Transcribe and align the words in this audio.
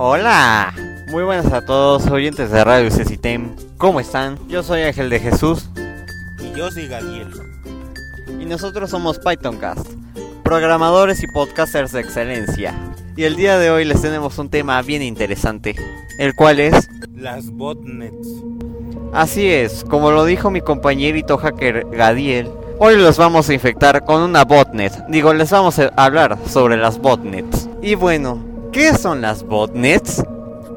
Hola, 0.00 0.72
muy 1.08 1.24
buenas 1.24 1.52
a 1.52 1.60
todos, 1.60 2.06
oyentes 2.06 2.52
de 2.52 2.62
Radio 2.62 2.88
Cecitem. 2.88 3.56
¿Cómo 3.78 3.98
están? 3.98 4.38
Yo 4.46 4.62
soy 4.62 4.82
Ángel 4.82 5.10
de 5.10 5.18
Jesús. 5.18 5.70
Y 6.38 6.56
yo 6.56 6.70
soy 6.70 6.86
Gadiel. 6.86 7.28
Y 8.40 8.44
nosotros 8.44 8.90
somos 8.90 9.18
PythonCast, 9.18 9.90
programadores 10.44 11.24
y 11.24 11.26
podcasters 11.26 11.90
de 11.90 12.00
excelencia. 12.02 12.74
Y 13.16 13.24
el 13.24 13.34
día 13.34 13.58
de 13.58 13.72
hoy 13.72 13.84
les 13.84 14.00
tenemos 14.00 14.38
un 14.38 14.48
tema 14.48 14.80
bien 14.82 15.02
interesante, 15.02 15.74
el 16.20 16.36
cual 16.36 16.60
es... 16.60 16.88
Las 17.16 17.50
botnets. 17.50 18.28
Así 19.12 19.48
es, 19.48 19.82
como 19.82 20.12
lo 20.12 20.24
dijo 20.24 20.52
mi 20.52 20.60
compañerito 20.60 21.38
hacker 21.38 21.88
Gadiel, 21.90 22.48
hoy 22.78 22.96
los 22.96 23.18
vamos 23.18 23.48
a 23.48 23.54
infectar 23.54 24.04
con 24.04 24.22
una 24.22 24.44
botnet. 24.44 24.92
Digo, 25.08 25.34
les 25.34 25.50
vamos 25.50 25.76
a 25.80 25.88
hablar 25.96 26.38
sobre 26.46 26.76
las 26.76 27.00
botnets. 27.00 27.68
Y 27.82 27.96
bueno, 27.96 28.47
¿qué 28.72 28.94
son 28.94 29.20
las 29.20 29.44
botnets? 29.44 30.22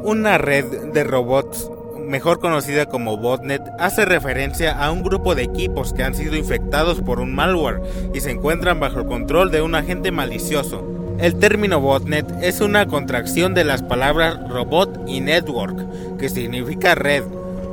Una 0.03 0.37
red 0.37 0.65
de 0.93 1.03
robots, 1.03 1.69
mejor 1.99 2.39
conocida 2.39 2.87
como 2.87 3.17
botnet, 3.17 3.61
hace 3.79 4.05
referencia 4.05 4.71
a 4.71 4.91
un 4.91 5.03
grupo 5.03 5.35
de 5.35 5.43
equipos 5.43 5.93
que 5.93 6.03
han 6.03 6.15
sido 6.15 6.35
infectados 6.35 7.01
por 7.01 7.19
un 7.19 7.33
malware 7.33 7.81
y 8.13 8.19
se 8.19 8.31
encuentran 8.31 8.79
bajo 8.79 8.99
el 8.99 9.07
control 9.07 9.51
de 9.51 9.61
un 9.61 9.75
agente 9.75 10.11
malicioso. 10.11 10.83
El 11.19 11.35
término 11.35 11.79
botnet 11.79 12.25
es 12.41 12.61
una 12.61 12.87
contracción 12.87 13.53
de 13.53 13.63
las 13.63 13.83
palabras 13.83 14.39
robot 14.49 15.07
y 15.07 15.21
network, 15.21 16.17
que 16.17 16.29
significa 16.29 16.95
red, 16.95 17.23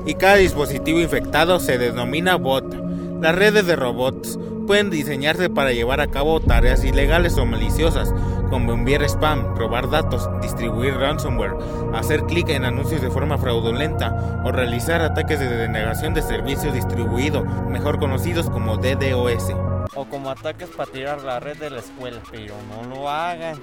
y 0.06 0.14
cada 0.14 0.36
dispositivo 0.36 1.00
infectado 1.00 1.60
se 1.60 1.78
denomina 1.78 2.36
bot. 2.36 2.74
Las 3.20 3.34
redes 3.34 3.66
de 3.66 3.76
robots 3.76 4.38
pueden 4.66 4.90
diseñarse 4.90 5.48
para 5.48 5.72
llevar 5.72 6.00
a 6.00 6.08
cabo 6.08 6.40
tareas 6.40 6.84
ilegales 6.84 7.38
o 7.38 7.46
maliciosas, 7.46 8.12
como 8.48 8.72
enviar 8.72 9.02
spam, 9.04 9.54
robar 9.56 9.90
datos, 9.90 10.28
distribuir 10.40 10.94
ransomware, 10.94 11.56
hacer 11.94 12.22
clic 12.24 12.48
en 12.48 12.64
anuncios 12.64 13.00
de 13.00 13.10
forma 13.10 13.38
fraudulenta 13.38 14.42
o 14.44 14.52
realizar 14.52 15.02
ataques 15.02 15.40
de 15.40 15.48
denegación 15.48 16.14
de 16.14 16.22
servicio 16.22 16.72
distribuido, 16.72 17.44
mejor 17.44 17.98
conocidos 17.98 18.50
como 18.50 18.76
DDoS. 18.76 19.67
O 19.94 20.04
como 20.04 20.30
ataques 20.30 20.68
para 20.68 20.90
tirar 20.90 21.22
la 21.22 21.40
red 21.40 21.56
de 21.56 21.70
la 21.70 21.80
escuela, 21.80 22.20
pero 22.30 22.54
no 22.68 22.88
lo 22.88 23.08
hagan. 23.08 23.58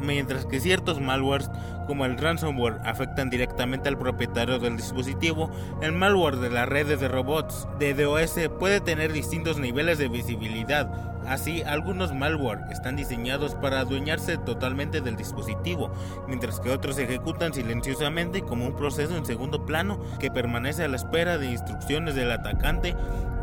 Mientras 0.00 0.46
que 0.46 0.60
ciertos 0.60 1.00
malwares 1.00 1.50
como 1.86 2.04
el 2.04 2.16
ransomware 2.16 2.80
afectan 2.84 3.30
directamente 3.30 3.88
al 3.88 3.98
propietario 3.98 4.58
del 4.58 4.76
dispositivo, 4.76 5.50
el 5.80 5.92
malware 5.92 6.36
de 6.36 6.50
las 6.50 6.68
redes 6.68 7.00
de 7.00 7.08
robots 7.08 7.68
DDoS 7.78 8.48
puede 8.58 8.80
tener 8.80 9.12
distintos 9.12 9.58
niveles 9.58 9.98
de 9.98 10.08
visibilidad. 10.08 10.90
Así, 11.26 11.62
algunos 11.62 12.14
malware 12.14 12.60
están 12.70 12.96
diseñados 12.96 13.54
para 13.54 13.80
adueñarse 13.80 14.38
totalmente 14.38 15.00
del 15.00 15.16
dispositivo, 15.16 15.92
mientras 16.26 16.58
que 16.58 16.70
otros 16.70 16.96
se 16.96 17.04
ejecutan 17.04 17.52
silenciosamente 17.52 18.42
como 18.42 18.66
un 18.66 18.74
proceso 18.74 19.16
en 19.16 19.24
segundo 19.24 19.64
plano 19.64 20.00
que 20.18 20.30
permanece 20.30 20.84
a 20.84 20.88
la 20.88 20.96
espera 20.96 21.38
de 21.38 21.50
instrucciones 21.50 22.14
del 22.14 22.32
atacante 22.32 22.96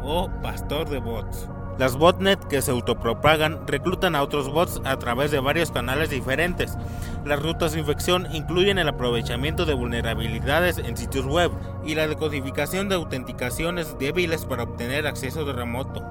o 0.03 0.29
pastor 0.41 0.89
de 0.89 0.99
bots. 0.99 1.47
Las 1.79 1.95
botnet 1.95 2.45
que 2.49 2.61
se 2.61 2.71
autopropagan 2.71 3.65
reclutan 3.65 4.13
a 4.13 4.21
otros 4.21 4.51
bots 4.51 4.81
a 4.83 4.99
través 4.99 5.31
de 5.31 5.39
varios 5.39 5.71
canales 5.71 6.09
diferentes. 6.09 6.77
Las 7.23 7.41
rutas 7.41 7.71
de 7.71 7.79
infección 7.79 8.27
incluyen 8.33 8.77
el 8.79 8.89
aprovechamiento 8.89 9.65
de 9.65 9.75
vulnerabilidades 9.75 10.77
en 10.77 10.97
sitios 10.97 11.25
web 11.25 11.51
y 11.85 11.95
la 11.95 12.09
decodificación 12.09 12.89
de 12.89 12.95
autenticaciones 12.95 13.97
débiles 13.97 14.45
para 14.45 14.63
obtener 14.63 15.07
acceso 15.07 15.45
de 15.45 15.53
remoto. 15.53 16.03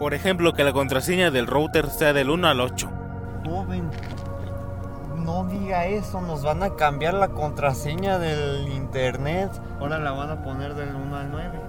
Por 0.00 0.12
ejemplo, 0.12 0.54
que 0.54 0.64
la 0.64 0.72
contraseña 0.72 1.30
del 1.30 1.46
router 1.46 1.88
sea 1.88 2.12
del 2.12 2.28
1 2.28 2.48
al 2.48 2.60
8. 2.60 2.90
Joven, 3.44 3.88
no 5.24 5.44
diga 5.44 5.86
eso, 5.86 6.20
nos 6.20 6.42
van 6.42 6.64
a 6.64 6.74
cambiar 6.74 7.14
la 7.14 7.28
contraseña 7.28 8.18
del 8.18 8.66
internet. 8.72 9.52
Ahora 9.78 10.00
la 10.00 10.10
van 10.10 10.30
a 10.30 10.42
poner 10.42 10.74
del 10.74 10.96
1 10.96 11.16
al 11.16 11.30
9. 11.30 11.61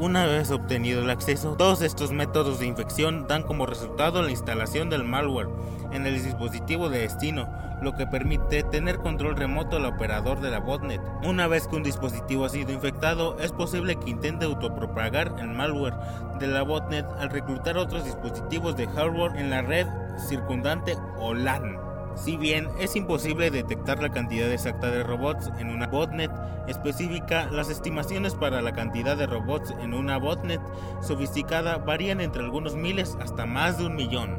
Una 0.00 0.26
vez 0.26 0.50
obtenido 0.50 1.02
el 1.02 1.10
acceso, 1.10 1.54
todos 1.56 1.80
estos 1.80 2.10
métodos 2.10 2.58
de 2.58 2.66
infección 2.66 3.28
dan 3.28 3.44
como 3.44 3.64
resultado 3.64 4.22
la 4.22 4.30
instalación 4.30 4.90
del 4.90 5.04
malware 5.04 5.48
en 5.92 6.04
el 6.04 6.20
dispositivo 6.20 6.88
de 6.88 6.98
destino, 6.98 7.48
lo 7.80 7.94
que 7.94 8.04
permite 8.04 8.64
tener 8.64 8.98
control 8.98 9.36
remoto 9.36 9.76
al 9.76 9.84
operador 9.84 10.40
de 10.40 10.50
la 10.50 10.58
botnet. 10.58 11.00
Una 11.22 11.46
vez 11.46 11.68
que 11.68 11.76
un 11.76 11.84
dispositivo 11.84 12.44
ha 12.44 12.48
sido 12.48 12.72
infectado, 12.72 13.38
es 13.38 13.52
posible 13.52 13.94
que 13.94 14.10
intente 14.10 14.46
autopropagar 14.46 15.36
el 15.38 15.48
malware 15.48 15.94
de 16.40 16.48
la 16.48 16.62
botnet 16.62 17.06
al 17.20 17.30
reclutar 17.30 17.76
otros 17.76 18.04
dispositivos 18.04 18.76
de 18.76 18.88
hardware 18.88 19.36
en 19.36 19.50
la 19.50 19.62
red 19.62 19.86
circundante 20.28 20.96
o 21.20 21.34
LAN. 21.34 21.83
Si 22.16 22.36
bien 22.36 22.68
es 22.78 22.96
imposible 22.96 23.50
detectar 23.50 24.00
la 24.00 24.10
cantidad 24.10 24.50
exacta 24.50 24.90
de 24.90 25.02
robots 25.02 25.50
en 25.58 25.70
una 25.70 25.88
botnet 25.88 26.30
específica, 26.68 27.48
las 27.50 27.70
estimaciones 27.70 28.34
para 28.34 28.62
la 28.62 28.72
cantidad 28.72 29.16
de 29.16 29.26
robots 29.26 29.74
en 29.80 29.94
una 29.94 30.18
botnet 30.18 30.60
sofisticada 31.02 31.78
varían 31.78 32.20
entre 32.20 32.42
algunos 32.42 32.76
miles 32.76 33.16
hasta 33.20 33.46
más 33.46 33.78
de 33.78 33.86
un 33.86 33.96
millón. 33.96 34.38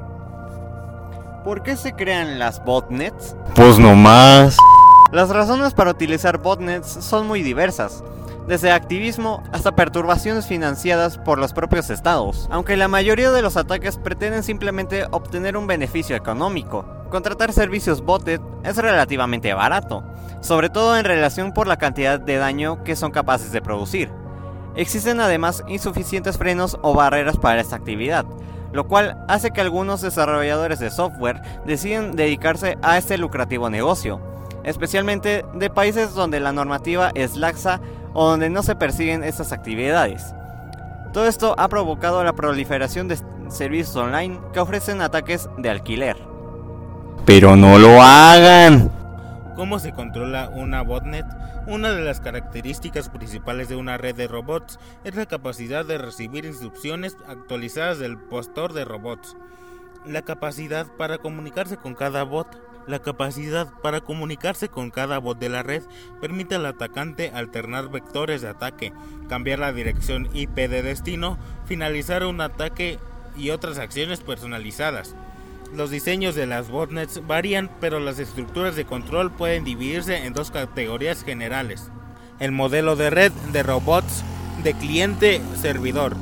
¿Por 1.44 1.64
qué 1.64 1.76
se 1.76 1.94
crean 1.94 2.40
las 2.40 2.64
botnets? 2.64 3.36
Pues 3.54 3.78
no 3.78 3.94
más. 3.96 4.58
Las 5.12 5.30
razones 5.30 5.74
para 5.74 5.92
utilizar 5.92 6.40
botnets 6.40 6.88
son 6.88 7.28
muy 7.28 7.44
diversas 7.44 8.04
desde 8.48 8.72
activismo 8.72 9.44
hasta 9.52 9.76
perturbaciones 9.76 10.46
financiadas 10.46 11.18
por 11.18 11.40
los 11.40 11.54
propios 11.54 11.90
estados, 11.90 12.48
aunque 12.52 12.78
la 12.78 12.88
mayoría 12.88 13.32
de 13.32 13.42
los 13.42 13.58
ataques 13.58 13.98
pretenden 13.98 14.44
simplemente 14.44 15.06
obtener 15.12 15.58
un 15.58 15.68
beneficio 15.68 16.16
económico. 16.16 16.86
Contratar 17.16 17.54
servicios 17.54 18.02
botnet 18.02 18.42
es 18.66 18.76
relativamente 18.76 19.54
barato, 19.54 20.04
sobre 20.42 20.70
todo 20.70 20.98
en 20.98 21.06
relación 21.06 21.54
por 21.54 21.66
la 21.66 21.78
cantidad 21.78 22.20
de 22.20 22.36
daño 22.36 22.84
que 22.84 22.98
son 22.98 23.14
capaces 23.14 23.54
de 23.54 23.62
producir. 23.62 24.12
Existen 24.76 25.22
además 25.22 25.64
insuficientes 25.70 26.38
frenos 26.38 26.78
o 26.82 26.94
barreras 26.94 27.38
para 27.38 27.62
esta 27.62 27.78
actividad, 27.78 28.26
lo 28.74 28.86
cual 28.90 29.24
hace 29.30 29.52
que 29.52 29.62
algunos 29.62 30.02
desarrolladores 30.02 30.80
de 30.80 30.92
software 30.92 31.42
deciden 31.66 32.18
dedicarse 32.18 32.78
a 32.82 32.98
este 32.98 33.18
lucrativo 33.18 33.70
negocio, 33.70 34.20
especialmente 34.66 35.46
de 35.54 35.70
países 35.70 36.16
donde 36.16 36.42
la 36.42 36.52
normativa 36.52 37.12
es 37.16 37.38
laxa 37.38 37.80
o 38.14 38.28
donde 38.28 38.50
no 38.50 38.62
se 38.62 38.76
persiguen 38.76 39.24
estas 39.24 39.54
actividades. 39.54 40.36
Todo 41.14 41.28
esto 41.28 41.56
ha 41.58 41.70
provocado 41.70 42.22
la 42.26 42.34
proliferación 42.34 43.08
de 43.08 43.18
servicios 43.48 43.96
online 43.96 44.38
que 44.52 44.60
ofrecen 44.60 45.00
ataques 45.00 45.48
de 45.58 45.70
alquiler. 45.70 46.35
Pero 47.26 47.56
no 47.56 47.78
lo 47.78 48.02
hagan. 48.02 48.92
¿Cómo 49.56 49.80
se 49.80 49.94
controla 49.94 50.50
una 50.50 50.82
botnet? 50.82 51.26
Una 51.68 51.92
de 51.92 52.02
las 52.02 52.20
características 52.20 53.10
principales 53.10 53.70
de 53.70 53.76
una 53.76 53.98
red 53.98 54.16
de 54.16 54.28
robots 54.28 54.80
es 55.04 55.16
la 55.16 55.26
capacidad 55.26 55.86
de 55.86 55.98
recibir 55.98 56.46
instrucciones 56.46 57.18
actualizadas 57.28 58.00
del 58.00 58.18
postor 58.18 58.74
de 58.74 58.86
robots. 58.86 59.38
La 60.06 60.24
capacidad 60.24 60.86
para 60.98 61.18
comunicarse 61.18 61.78
con 61.78 61.96
cada 61.96 62.24
bot 62.24 62.48
la 62.88 63.00
capacidad 63.00 63.68
para 63.82 64.02
comunicarse 64.02 64.70
con 64.70 64.92
cada 64.92 65.18
bot 65.18 65.40
de 65.40 65.50
la 65.50 65.64
red 65.64 65.82
permite 66.22 66.56
al 66.56 66.66
atacante 66.66 67.32
alternar 67.34 67.90
vectores 67.90 68.42
de 68.42 68.50
ataque, 68.50 68.94
cambiar 69.28 69.60
la 69.60 69.74
dirección 69.74 70.30
IP 70.34 70.56
de 70.56 70.84
destino, 70.84 71.40
finalizar 71.66 72.24
un 72.26 72.42
ataque 72.42 73.00
y 73.36 73.50
otras 73.50 73.80
acciones 73.80 74.22
personalizadas. 74.22 75.16
Los 75.74 75.90
diseños 75.90 76.36
de 76.36 76.46
las 76.46 76.70
botnets 76.70 77.26
varían, 77.26 77.70
pero 77.82 78.00
las 78.00 78.20
estructuras 78.20 78.76
de 78.76 78.86
control 78.86 79.32
pueden 79.32 79.64
dividirse 79.64 80.26
en 80.26 80.34
dos 80.34 80.52
categorías 80.52 81.24
generales. 81.24 81.90
El 82.40 82.52
modelo 82.52 82.96
de 82.96 83.10
red 83.10 83.32
de 83.52 83.64
robots 83.64 84.24
de 84.64 84.74
cliente-servidor 84.74 86.16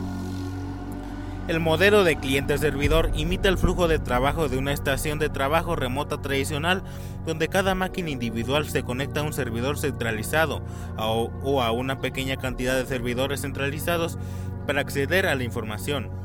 el 1.45 1.59
modelo 1.59 2.05
de 2.05 2.15
cliente-servidor 2.15 3.11
imita 3.15 3.49
el 3.49 3.57
flujo 3.57 3.89
de 3.89 3.99
trabajo 3.99 4.47
de 4.47 4.57
una 4.57 4.71
estación 4.71 5.19
de 5.19 5.27
trabajo 5.27 5.75
remota 5.75 6.21
tradicional, 6.21 6.83
donde 7.25 7.49
cada 7.49 7.75
máquina 7.75 8.11
individual 8.11 8.65
se 8.69 8.83
conecta 8.83 9.19
a 9.19 9.23
un 9.23 9.33
servidor 9.33 9.77
centralizado 9.77 10.63
o, 10.97 11.61
a 11.61 11.71
una 11.71 11.99
pequeña 11.99 12.37
cantidad 12.37 12.77
de 12.77 12.85
servidores 12.85 13.41
centralizados 13.41 14.17
para 14.65 14.79
acceder 14.79 15.25
a 15.25 15.35
la 15.35 15.43
información. 15.43 16.22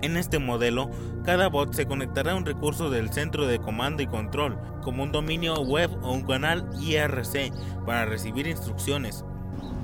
En 0.00 0.16
este 0.16 0.38
modelo, 0.38 0.90
cada 1.24 1.48
bot 1.48 1.72
se 1.72 1.86
conectará 1.86 2.32
a 2.32 2.36
un 2.36 2.46
recurso 2.46 2.88
del 2.88 3.10
centro 3.10 3.46
de 3.46 3.58
comando 3.58 4.00
y 4.00 4.06
control, 4.06 4.56
como 4.82 5.02
un 5.02 5.10
dominio 5.10 5.60
web 5.60 5.90
o 6.02 6.12
un 6.12 6.22
canal 6.22 6.64
IRC, 6.80 7.52
para 7.84 8.04
recibir 8.04 8.46
instrucciones. 8.46 9.24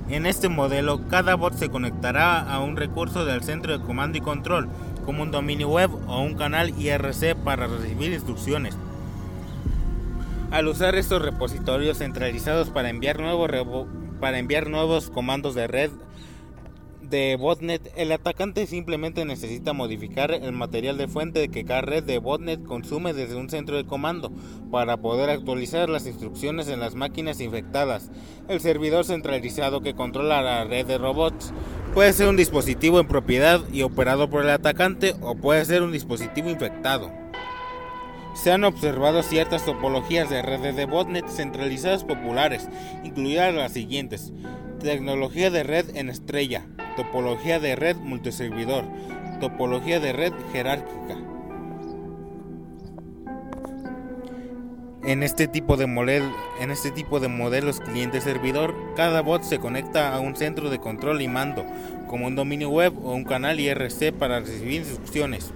En 0.07 0.25
este 0.25 0.47
modelo, 0.47 1.05
cada 1.09 1.35
bot 1.35 1.55
se 1.55 1.69
conectará 1.69 2.39
a 2.39 2.61
un 2.61 2.77
recurso 2.77 3.25
del 3.25 3.43
centro 3.43 3.77
de 3.77 3.83
comando 3.83 4.17
y 4.17 4.21
control, 4.21 4.69
como 5.05 5.23
un 5.23 5.31
dominio 5.31 5.67
web 5.67 5.91
o 6.07 6.21
un 6.21 6.35
canal 6.35 6.69
IRC 6.79 7.35
para 7.35 7.67
recibir 7.67 8.13
instrucciones. 8.13 8.77
Al 10.51 10.67
usar 10.67 10.95
estos 10.95 11.21
repositorios 11.21 11.97
centralizados 11.97 12.69
para 12.69 12.89
enviar, 12.89 13.19
nuevos 13.19 13.87
para 14.21 14.39
enviar 14.39 14.69
nuevos 14.69 15.09
comandos 15.09 15.55
de 15.55 15.67
red 15.67 15.91
de 17.09 17.35
botnet, 17.35 17.91
el 17.95 18.11
atacante 18.11 18.67
simplemente 18.67 19.25
necesita 19.25 19.73
modificar 19.73 20.31
el 20.31 20.51
material 20.51 20.97
de 20.97 21.07
fuente 21.07 21.49
que 21.49 21.65
cada 21.65 21.81
red 21.81 22.03
de 22.03 22.19
botnet 22.19 22.63
consume 22.63 23.13
desde 23.13 23.35
un 23.35 23.49
centro 23.49 23.77
de 23.77 23.85
comando 23.85 24.31
para 24.71 24.97
poder 24.97 25.29
actualizar 25.29 25.89
las 25.89 26.07
instrucciones 26.07 26.67
en 26.67 26.79
las 26.79 26.95
máquinas 26.95 27.39
infectadas. 27.41 28.11
El 28.47 28.59
servidor 28.59 29.05
centralizado 29.05 29.81
que 29.81 29.95
controla 29.95 30.41
la 30.41 30.63
red 30.65 30.85
de 30.85 30.97
robots 30.97 31.53
puede 31.93 32.13
ser 32.13 32.27
un 32.27 32.37
dispositivo 32.37 32.99
en 32.99 33.07
propiedad 33.07 33.61
y 33.71 33.81
operado 33.83 34.29
por 34.29 34.43
el 34.43 34.49
atacante 34.49 35.15
o 35.21 35.35
puede 35.35 35.63
ser 35.65 35.81
un 35.81 35.91
dispositivo 35.91 36.49
infectado. 36.49 37.11
Se 38.33 38.51
han 38.51 38.65
observado 38.65 39.23
ciertas 39.23 39.63
topologías 39.63 40.29
de 40.29 40.41
redes 40.41 40.75
de 40.75 40.85
botnet 40.85 41.25
centralizadas 41.29 42.03
populares, 42.03 42.67
incluidas 43.05 43.53
las 43.55 43.71
siguientes: 43.71 44.33
tecnología 44.85 45.49
de 45.49 45.63
red 45.63 45.95
en 45.95 46.09
estrella, 46.09 46.65
topología 46.95 47.59
de 47.59 47.75
red 47.75 47.97
multiservidor, 47.97 48.85
topología 49.39 49.99
de 49.99 50.13
red 50.13 50.33
jerárquica. 50.53 51.17
En 55.03 55.23
este 55.23 55.47
tipo 55.47 55.75
de 55.75 55.85
en 56.59 56.71
este 56.71 56.91
tipo 56.91 57.19
de 57.19 57.27
modelos 57.27 57.79
cliente-servidor, 57.79 58.75
cada 58.95 59.21
bot 59.21 59.43
se 59.43 59.59
conecta 59.59 60.13
a 60.13 60.19
un 60.19 60.35
centro 60.35 60.69
de 60.69 60.79
control 60.79 61.21
y 61.21 61.27
mando, 61.27 61.65
como 62.07 62.27
un 62.27 62.35
dominio 62.35 62.69
web 62.69 62.93
o 63.03 63.13
un 63.13 63.23
canal 63.23 63.59
IRC 63.59 64.13
para 64.13 64.39
recibir 64.39 64.81
instrucciones. 64.81 65.51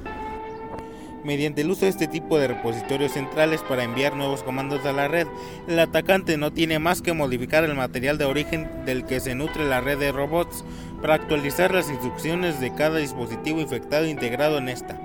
Mediante 1.23 1.61
el 1.61 1.69
uso 1.69 1.81
de 1.81 1.89
este 1.89 2.07
tipo 2.07 2.39
de 2.39 2.47
repositorios 2.47 3.11
centrales 3.11 3.61
para 3.61 3.83
enviar 3.83 4.15
nuevos 4.15 4.41
comandos 4.41 4.85
a 4.85 4.93
la 4.93 5.09
red, 5.09 5.27
el 5.67 5.77
atacante 5.77 6.37
no 6.37 6.53
tiene 6.53 6.79
más 6.79 7.01
que 7.01 7.11
modificar 7.11 7.65
el 7.65 7.75
material 7.75 8.17
de 8.17 8.25
origen 8.25 8.69
del 8.85 9.05
que 9.05 9.19
se 9.19 9.35
nutre 9.35 9.67
la 9.67 9.81
red 9.81 9.99
de 9.99 10.13
robots 10.13 10.63
para 11.01 11.15
actualizar 11.15 11.73
las 11.73 11.89
instrucciones 11.89 12.61
de 12.61 12.73
cada 12.73 12.99
dispositivo 12.99 13.59
infectado 13.59 14.07
integrado 14.07 14.57
en 14.57 14.69
esta. 14.69 14.97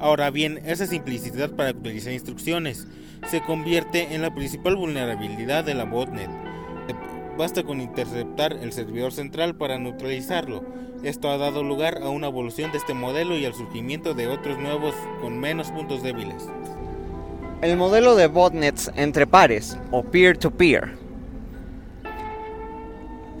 Ahora 0.00 0.30
bien, 0.30 0.60
esa 0.66 0.86
simplicidad 0.86 1.50
para 1.50 1.70
actualizar 1.70 2.12
instrucciones 2.12 2.88
se 3.30 3.40
convierte 3.40 4.14
en 4.14 4.22
la 4.22 4.34
principal 4.34 4.76
vulnerabilidad 4.76 5.64
de 5.64 5.74
la 5.74 5.84
botnet. 5.84 6.28
Basta 7.36 7.64
con 7.64 7.80
interceptar 7.80 8.52
el 8.52 8.72
servidor 8.72 9.12
central 9.12 9.56
para 9.56 9.76
neutralizarlo. 9.76 10.62
Esto 11.02 11.30
ha 11.30 11.36
dado 11.36 11.64
lugar 11.64 11.98
a 12.02 12.08
una 12.08 12.28
evolución 12.28 12.70
de 12.70 12.78
este 12.78 12.94
modelo 12.94 13.36
y 13.36 13.44
al 13.44 13.54
surgimiento 13.54 14.14
de 14.14 14.28
otros 14.28 14.58
nuevos 14.58 14.94
con 15.20 15.38
menos 15.38 15.72
puntos 15.72 16.02
débiles. 16.02 16.48
El 17.60 17.76
modelo 17.76 18.14
de 18.14 18.28
botnets 18.28 18.90
entre 18.94 19.26
pares 19.26 19.76
o 19.90 20.04
peer-to-peer. 20.04 20.96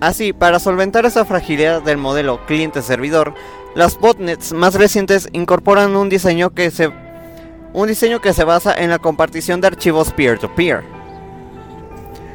Así, 0.00 0.32
para 0.32 0.58
solventar 0.58 1.06
esa 1.06 1.24
fragilidad 1.24 1.80
del 1.80 1.96
modelo 1.96 2.44
cliente-servidor, 2.46 3.32
las 3.76 3.98
botnets 3.98 4.52
más 4.52 4.74
recientes 4.74 5.28
incorporan 5.32 5.94
un 5.94 6.08
diseño 6.08 6.50
que 6.50 6.70
se 6.70 6.90
un 7.72 7.88
diseño 7.88 8.20
que 8.20 8.32
se 8.32 8.44
basa 8.44 8.74
en 8.74 8.90
la 8.90 8.98
compartición 8.98 9.60
de 9.60 9.66
archivos 9.68 10.12
peer-to-peer 10.12 10.93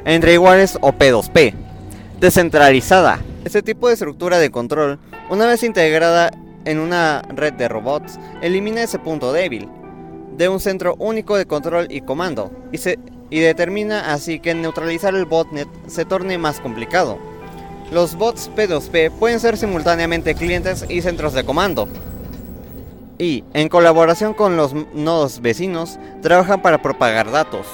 entre 0.10 0.34
iguales 0.34 0.76
o 0.82 0.92
P2P, 0.92 1.54
descentralizada. 2.20 3.20
Este 3.46 3.62
tipo 3.62 3.88
de 3.88 3.94
estructura 3.94 4.40
de 4.40 4.50
control, 4.50 4.98
una 5.30 5.46
vez 5.46 5.62
integrada 5.62 6.32
en 6.66 6.80
una 6.80 7.22
red 7.30 7.54
de 7.54 7.68
robots, 7.68 8.20
elimina 8.42 8.82
ese 8.82 8.98
punto 8.98 9.32
débil 9.32 9.70
de 10.36 10.50
un 10.50 10.60
centro 10.60 10.96
único 10.98 11.38
de 11.38 11.46
control 11.46 11.86
y 11.92 12.02
comando 12.02 12.52
y, 12.72 12.80
se, 12.80 12.98
y 13.30 13.40
determina 13.40 14.12
así 14.12 14.40
que 14.40 14.56
neutralizar 14.56 15.14
el 15.14 15.26
botnet 15.26 15.68
se 15.86 16.06
torne 16.06 16.40
más 16.40 16.60
complicado. 16.60 17.20
Los 17.92 18.16
bots 18.16 18.50
P2P 18.56 19.12
pueden 19.12 19.40
ser 19.40 19.58
simultáneamente 19.58 20.34
clientes 20.34 20.88
y 20.90 21.02
centros 21.04 21.34
de 21.34 21.44
comando. 21.44 21.88
Y, 23.20 23.44
en 23.54 23.70
colaboración 23.70 24.34
con 24.34 24.58
los 24.58 24.74
nodos 24.96 25.40
vecinos, 25.42 26.00
trabajan 26.24 26.64
para 26.64 26.82
propagar 26.82 27.30
datos. 27.30 27.68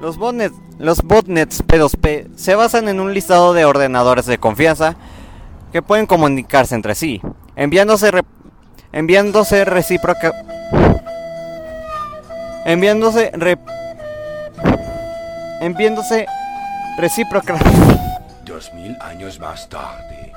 Los 0.00 0.16
botnets, 0.16 0.56
los 0.78 1.02
botnets 1.02 1.62
P2P 1.62 2.34
se 2.34 2.54
basan 2.54 2.88
en 2.88 3.00
un 3.00 3.12
listado 3.12 3.52
de 3.52 3.66
ordenadores 3.66 4.24
de 4.24 4.38
confianza 4.38 4.96
que 5.72 5.82
pueden 5.82 6.06
comunicarse 6.06 6.74
entre 6.74 6.94
sí, 6.94 7.20
enviándose, 7.54 8.10
enviándose 8.92 9.66
recíproca 9.66 10.32
enviándose 12.64 13.30
enviándose 15.60 16.26
recíproca. 16.98 17.58
Dos 18.46 18.72
mil 18.72 18.96
años 19.02 19.38
más 19.38 19.68
tarde. 19.68 20.32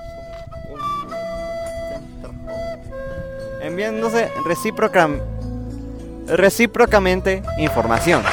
Enviándose 3.62 4.30
recíproca 4.45 5.10
recíprocamente 6.27 7.42
información 7.57 8.24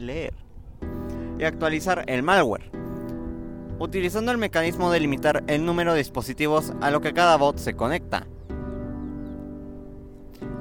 leer 0.00 0.34
y 1.38 1.44
actualizar 1.56 2.04
el 2.06 2.22
malware, 2.22 2.70
utilizando 3.78 4.30
el 4.30 4.36
mecanismo 4.36 4.90
de 4.90 5.00
limitar 5.00 5.42
el 5.46 5.64
número 5.64 5.92
de 5.92 5.98
dispositivos 5.98 6.74
a 6.82 6.90
lo 6.90 7.00
que 7.00 7.14
cada 7.14 7.38
bot 7.38 7.56
se 7.56 7.74
conecta. 7.74 8.26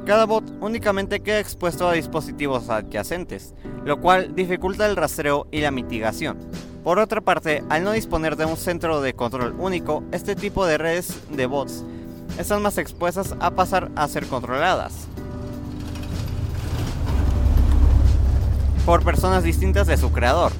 Cada 0.06 0.26
bot 0.26 0.46
únicamente 0.62 1.20
queda 1.20 1.42
expuesto 1.42 1.90
a 1.90 1.94
dispositivos 1.94 2.70
adyacentes, 2.70 3.54
lo 3.84 4.00
cual 4.00 4.36
dificulta 4.36 4.86
el 4.86 4.96
rastreo 4.96 5.48
y 5.52 5.60
la 5.60 5.72
mitigación. 5.72 6.38
Por 6.86 7.00
otra 7.00 7.20
parte, 7.20 7.62
al 7.68 7.84
no 7.84 7.92
disponer 7.92 8.38
de 8.38 8.46
un 8.46 8.56
centro 8.56 9.02
de 9.02 9.16
control 9.16 9.54
único, 9.60 10.02
este 10.14 10.34
tipo 10.34 10.66
de 10.66 10.78
redes 10.78 11.20
de 11.30 11.46
bots 11.46 11.84
están 12.40 12.62
más 12.62 12.78
expuestas 12.78 13.36
a 13.42 13.52
pasar 13.52 13.92
a 13.98 14.08
ser 14.08 14.28
controladas. 14.28 15.10
por 18.86 19.04
personas 19.04 19.44
distintas 19.44 19.88
de 19.88 19.98
su 19.98 20.12
creador. 20.12 20.52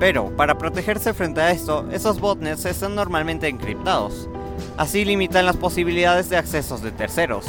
Pero, 0.00 0.34
para 0.34 0.56
protegerse 0.56 1.12
frente 1.12 1.42
a 1.42 1.50
esto, 1.50 1.86
esos 1.92 2.18
botnets 2.20 2.64
están 2.64 2.94
normalmente 2.94 3.48
encriptados. 3.48 4.30
Así 4.78 5.04
limitan 5.04 5.44
las 5.44 5.58
posibilidades 5.58 6.30
de 6.30 6.38
accesos 6.38 6.82
de 6.82 6.90
terceros. 6.90 7.44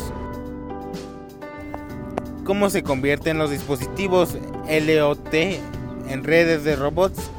¿Cómo 2.43 2.69
se 2.69 2.83
convierten 2.83 3.37
los 3.37 3.51
dispositivos 3.51 4.37
LOT 4.67 5.33
en 5.33 6.23
redes 6.25 6.65
de 6.65 6.75
robots? 6.75 7.31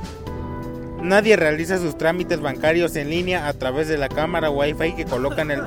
Nadie 1.03 1.37
realiza 1.37 1.77
sus 1.77 1.99
trámites 1.99 2.41
bancarios 2.41 2.97
en 2.97 3.11
línea 3.11 3.49
a 3.49 3.53
través 3.53 3.89
de 3.89 3.99
la 3.99 4.09
cámara 4.09 4.51
Wi-Fi 4.51 4.95
que 4.95 5.05
colocan 5.05 5.51
el... 5.51 5.63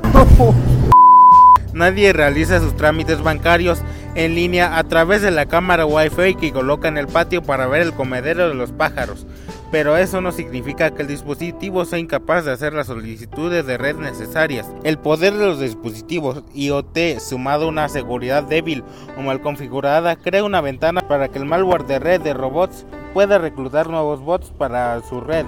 Nadie 1.74 2.14
realiza 2.14 2.60
sus 2.62 2.76
trámites 2.76 3.22
bancarios 3.22 3.84
en 4.16 4.34
línea 4.34 4.78
a 4.78 4.84
través 4.86 5.22
de 5.22 5.32
la 5.32 5.46
cámara 5.46 5.86
Wi-Fi 5.86 6.36
que 6.36 6.54
coloca 6.54 6.88
en 6.88 6.98
el 6.98 7.08
patio 7.08 7.44
para 7.44 7.68
ver 7.68 7.82
el 7.82 7.94
comedero 7.94 8.48
de 8.48 8.56
los 8.56 8.72
pájaros, 8.72 9.28
pero 9.72 9.98
eso 9.98 10.22
no 10.22 10.32
significa 10.32 10.92
que 10.92 11.02
el 11.02 11.08
dispositivo 11.08 11.84
sea 11.84 12.00
incapaz 12.00 12.46
de 12.46 12.54
hacer 12.54 12.74
las 12.74 12.88
solicitudes 12.88 13.66
de 13.66 13.78
red 13.78 13.98
necesarias. 13.98 14.68
El 14.84 14.98
poder 14.98 15.34
de 15.34 15.46
los 15.46 15.60
dispositivos 15.60 16.44
IoT 16.54 17.20
sumado 17.20 17.66
a 17.66 17.70
una 17.70 17.90
seguridad 17.90 18.44
débil 18.44 18.84
o 19.18 19.22
mal 19.22 19.42
configurada 19.42 20.16
crea 20.16 20.46
una 20.46 20.62
ventana 20.62 21.02
para 21.02 21.28
que 21.28 21.40
el 21.40 21.46
malware 21.46 21.86
de 21.86 22.00
red 22.00 22.22
de 22.22 22.34
robots 22.34 22.86
pueda 23.14 23.38
reclutar 23.38 23.90
nuevos 23.90 24.22
bots 24.22 24.52
para 24.52 25.02
su 25.02 25.20
red. 25.20 25.46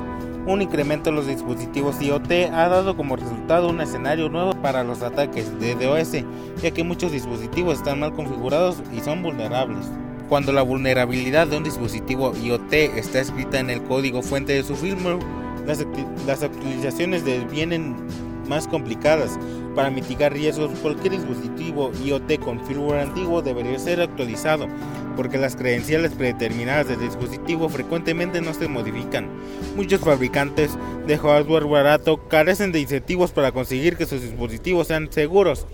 Un 0.48 0.62
incremento 0.62 1.10
en 1.10 1.18
los 1.18 1.28
dispositivos 1.28 2.02
IoT 2.02 2.32
ha 2.54 2.70
dado 2.70 2.96
como 2.96 3.18
resultado 3.18 3.68
un 3.68 3.82
escenario 3.82 4.30
nuevo 4.30 4.54
para 4.62 4.86
los 4.86 5.02
ataques 5.02 5.60
de 5.60 5.76
DOS, 5.76 6.24
ya 6.64 6.72
que 6.72 6.86
muchos 6.86 7.12
dispositivos 7.12 7.80
están 7.80 8.00
mal 8.00 8.14
configurados 8.14 8.82
y 8.96 9.02
son 9.02 9.22
vulnerables. 9.24 9.86
Cuando 10.30 10.54
la 10.54 10.62
vulnerabilidad 10.62 11.48
de 11.48 11.58
un 11.58 11.66
dispositivo 11.66 12.34
IoT 12.42 12.72
está 12.72 13.20
escrita 13.20 13.60
en 13.60 13.70
el 13.70 13.84
código 13.84 14.22
fuente 14.22 14.54
de 14.54 14.64
su 14.64 14.78
firmware, 14.78 15.20
las, 15.66 15.86
las 16.26 16.42
actualizaciones 16.44 17.26
devienen 17.26 17.98
más 18.48 18.70
complicadas. 18.70 19.38
Para 19.76 19.90
mitigar 19.90 20.32
riesgos, 20.32 20.72
cualquier 20.80 21.12
dispositivo 21.12 21.92
IoT 22.06 22.40
con 22.40 22.66
firmware 22.66 23.02
antiguo 23.02 23.42
debería 23.42 23.78
ser 23.80 24.00
actualizado, 24.00 24.68
porque 25.18 25.38
las 25.38 25.58
credenciales 25.58 26.14
predeterminadas 26.14 26.88
del 26.88 27.02
dispositivo 27.02 27.68
frecuentemente 27.68 28.40
no 28.40 28.54
se 28.54 28.70
modifican. 28.70 29.28
Muchos 29.76 30.00
fabricantes 30.00 30.78
de 31.06 31.18
hardware 31.18 31.66
barato 31.66 32.30
carecen 32.30 32.72
de 32.72 32.80
incentivos 32.80 33.32
para 33.32 33.52
conseguir 33.52 33.98
que 33.98 34.06
sus 34.06 34.22
dispositivos 34.22 34.88
sean 34.88 35.12
seguros, 35.12 35.66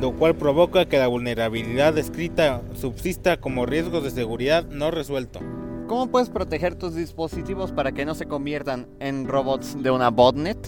lo 0.00 0.12
cual 0.12 0.34
provoca 0.34 0.86
que 0.86 0.98
la 0.98 1.06
vulnerabilidad 1.06 1.94
descrita 1.94 2.62
subsista 2.74 3.38
como 3.38 3.66
riesgos 3.66 4.02
de 4.02 4.10
seguridad 4.10 4.64
no 4.66 4.90
resuelto. 4.90 5.40
¿Cómo 5.86 6.08
puedes 6.08 6.30
proteger 6.30 6.74
tus 6.74 6.96
dispositivos 6.96 7.70
para 7.70 7.92
que 7.92 8.04
no 8.04 8.16
se 8.16 8.26
conviertan 8.26 8.88
en 8.98 9.28
robots 9.28 9.80
de 9.80 9.92
una 9.92 10.10
botnet? 10.10 10.58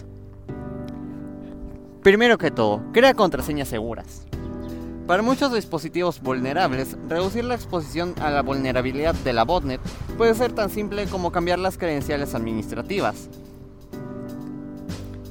Primero 2.04 2.38
que 2.38 2.52
todo, 2.52 2.80
crea 2.92 3.14
contraseñas 3.14 3.68
seguras. 3.68 4.27
Para 5.08 5.22
muchos 5.22 5.54
dispositivos 5.54 6.20
vulnerables, 6.20 6.98
reducir 7.08 7.42
la 7.42 7.54
exposición 7.54 8.14
a 8.20 8.28
la 8.28 8.42
vulnerabilidad 8.42 9.14
de 9.14 9.32
la 9.32 9.44
botnet 9.44 9.80
puede 10.18 10.34
ser 10.34 10.52
tan 10.52 10.68
simple 10.68 11.06
como 11.06 11.32
cambiar 11.32 11.58
las 11.58 11.78
credenciales 11.78 12.34
administrativas 12.34 13.30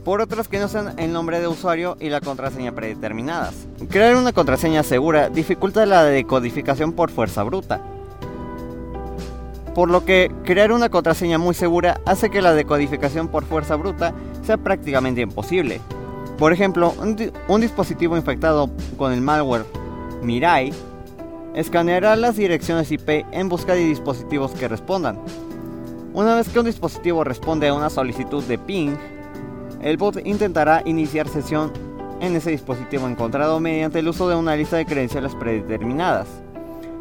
por 0.04 0.22
otras 0.22 0.48
que 0.48 0.58
no 0.58 0.68
sean 0.68 0.98
el 0.98 1.14
nombre 1.14 1.40
de 1.40 1.48
usuario 1.48 1.96
y 2.00 2.10
la 2.10 2.22
contraseña 2.22 2.72
predeterminadas. 2.72 3.68
Crear 3.90 4.16
una 4.16 4.34
contraseña 4.34 4.82
segura 4.82 5.30
dificulta 5.30 5.86
la 5.86 6.06
decodificación 6.06 6.94
por 6.94 7.12
fuerza 7.12 7.44
bruta, 7.44 7.82
por 9.76 9.92
lo 9.92 10.06
que 10.06 10.32
crear 10.44 10.72
una 10.72 10.90
contraseña 10.90 11.38
muy 11.38 11.54
segura 11.54 12.02
hace 12.06 12.32
que 12.32 12.42
la 12.42 12.54
decodificación 12.54 13.28
por 13.28 13.44
fuerza 13.44 13.76
bruta 13.76 14.14
sea 14.44 14.58
prácticamente 14.58 15.22
imposible. 15.22 15.82
Por 16.38 16.54
ejemplo, 16.54 16.94
un, 17.48 17.62
dispositivo 17.62 18.16
infectado 18.16 18.70
con 18.96 19.12
el 19.12 19.22
malware 19.22 19.66
Mirai 20.22 20.72
escaneará 21.56 22.16
las 22.16 22.36
direcciones 22.36 22.92
IP 22.92 23.26
en 23.32 23.50
busca 23.50 23.74
de 23.74 23.86
dispositivos 23.86 24.52
que 24.52 24.68
respondan. 24.68 25.18
Una 26.14 26.36
vez 26.36 26.50
que 26.50 26.60
un 26.60 26.66
dispositivo 26.66 27.24
responde 27.24 27.68
a 27.68 27.74
una 27.74 27.90
solicitud 27.90 28.44
de 28.44 28.60
ping, 28.60 28.96
el 29.82 29.98
bot 29.98 30.24
intentará 30.26 30.84
iniciar 30.86 31.28
sesión 31.28 31.72
en 32.22 32.36
ese 32.36 32.52
dispositivo 32.52 33.08
encontrado 33.08 33.60
mediante 33.60 34.00
el 34.00 34.08
uso 34.08 34.30
de 34.30 34.36
una 34.36 34.56
lista 34.56 34.78
de 34.78 34.86
credenciales 34.86 35.34
predeterminadas. 35.34 36.28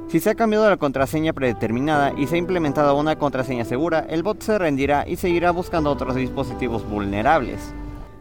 Si 0.09 0.19
se 0.19 0.31
ha 0.31 0.35
cambiado 0.35 0.69
la 0.71 0.77
contraseña 0.79 1.35
predeterminada 1.35 2.15
y 2.17 2.27
se 2.27 2.37
ha 2.37 2.39
implementado 2.39 2.97
una 2.97 3.17
contraseña 3.17 3.67
segura, 3.67 4.07
el 4.09 4.23
bot 4.23 4.41
se 4.41 4.59
rendirá 4.59 5.07
y 5.07 5.17
seguirá 5.17 5.51
buscando 5.51 5.91
otros 5.91 6.15
dispositivos 6.15 6.89
vulnerables. 6.89 7.75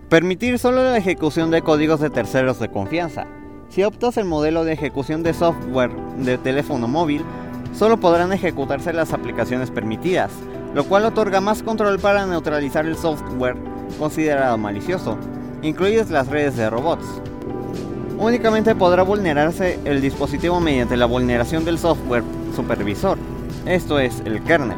Permitir 0.10 0.60
solo 0.60 0.84
la 0.84 0.98
ejecución 0.98 1.50
de 1.50 1.64
códigos 1.64 2.00
de 2.00 2.12
terceros 2.12 2.60
de 2.60 2.70
confianza. 2.70 3.26
Si 3.70 3.84
optas 3.84 4.18
el 4.18 4.26
modelo 4.26 4.64
de 4.64 4.74
ejecución 4.74 5.24
de 5.24 5.34
software 5.34 5.90
de 6.18 6.38
teléfono 6.38 6.88
móvil, 6.88 7.24
solo 7.74 8.00
podrán 8.00 8.32
ejecutarse 8.32 8.94
las 8.94 9.14
aplicaciones 9.14 9.72
permitidas, 9.72 10.30
lo 10.76 10.84
cual 10.84 11.06
otorga 11.06 11.42
más 11.42 11.64
control 11.64 11.98
para 11.98 12.28
neutralizar 12.28 12.86
el 12.86 12.96
software 12.96 13.58
considerado 13.98 14.60
malicioso, 14.60 15.18
incluidas 15.64 16.12
las 16.12 16.28
redes 16.28 16.56
de 16.56 16.70
robots. 16.70 17.06
Únicamente 18.20 18.76
podrá 18.76 19.02
vulnerarse 19.02 19.80
el 19.86 20.02
dispositivo 20.02 20.60
mediante 20.60 20.98
la 20.98 21.08
vulneración 21.08 21.66
del 21.66 21.80
software 21.80 22.24
supervisor, 22.56 23.18
esto 23.66 23.98
es, 23.98 24.22
el 24.24 24.44
kernel. 24.44 24.78